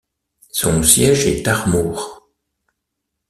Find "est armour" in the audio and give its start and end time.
1.27-2.23